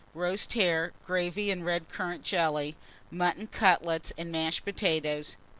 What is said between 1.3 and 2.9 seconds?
and red currant jelly;